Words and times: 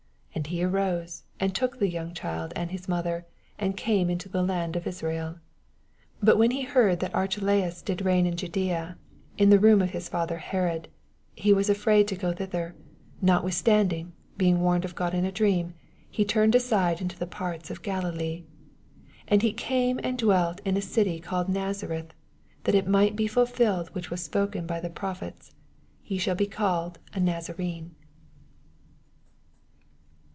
SI 0.33 0.39
And 0.39 0.47
he 0.47 0.63
aroae, 0.63 1.21
and 1.41 1.53
took 1.53 1.77
the 1.77 1.89
yonn|[ 1.91 2.15
child 2.15 2.51
and 2.55 2.71
his 2.71 2.87
mother, 2.87 3.27
and 3.59 3.75
oame 3.77 4.07
mto 4.07 4.31
the 4.31 4.41
land 4.41 4.75
of 4.75 4.87
Israel. 4.87 5.33
S2 5.33 6.25
Bat 6.25 6.37
when 6.37 6.49
be 6.49 6.61
heard 6.61 6.99
that 7.01 7.11
Anhe 7.11 7.41
laas 7.41 7.81
did 7.83 8.03
reign 8.03 8.25
in 8.25 8.35
Jadaa 8.35 8.95
in 9.37 9.49
the 9.51 9.59
room 9.59 9.81
of 9.83 9.91
bis 9.91 10.09
father 10.09 10.37
Herod, 10.37 10.87
he 11.35 11.53
was 11.53 11.69
afraid 11.69 12.07
to 12.07 12.15
go 12.15 12.31
thither: 12.33 12.73
notwithstanding, 13.21 14.13
beins^ 14.39 14.57
warned 14.57 14.85
of 14.85 14.99
Ood 14.99 15.13
in 15.13 15.25
a 15.25 15.31
dream^ 15.31 15.73
he 16.09 16.25
tamea 16.25 16.55
aside 16.55 17.01
into 17.01 17.17
tiie 17.17 17.29
parts 17.29 17.69
of 17.69 17.83
Gkdilee: 17.83 18.45
28 18.45 18.45
And 19.27 19.41
he 19.43 19.53
came 19.53 19.99
and 20.01 20.17
dwelt 20.17 20.61
in 20.65 20.81
city 20.81 21.21
odled 21.21 21.49
Nazareth: 21.49 22.13
that 22.63 22.73
it 22.73 22.87
migh 22.87 23.15
be 23.15 23.27
fulfilled 23.27 23.89
which 23.89 24.09
was 24.09 24.23
spoken 24.23 24.65
by 24.65 24.79
the 24.79 24.89
prophets, 24.89 25.51
He 26.01 26.17
shall 26.17 26.35
be 26.35 26.47
called 26.47 26.97
a 27.13 27.19
Ni 27.19 27.37
rene. 27.57 27.89